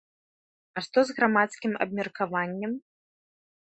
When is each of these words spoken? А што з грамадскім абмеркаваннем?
А 0.77 0.83
што 0.85 0.99
з 1.11 1.17
грамадскім 1.21 1.79
абмеркаваннем? 1.87 2.71